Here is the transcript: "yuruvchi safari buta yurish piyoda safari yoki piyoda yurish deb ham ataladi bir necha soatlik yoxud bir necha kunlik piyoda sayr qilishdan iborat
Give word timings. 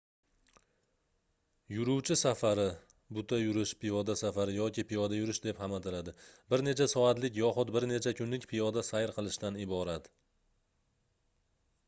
"yuruvchi 1.73 2.15
safari 2.21 2.63
buta 3.17 3.37
yurish 3.41 3.73
piyoda 3.83 4.15
safari 4.21 4.55
yoki 4.55 4.85
piyoda 4.93 5.19
yurish 5.19 5.39
deb 5.43 5.61
ham 5.63 5.75
ataladi 5.79 6.15
bir 6.55 6.63
necha 6.69 6.87
soatlik 6.95 7.37
yoxud 7.41 7.73
bir 7.77 7.87
necha 7.93 8.13
kunlik 8.21 8.47
piyoda 8.55 8.85
sayr 8.89 9.13
qilishdan 9.19 9.61
iborat 9.67 10.09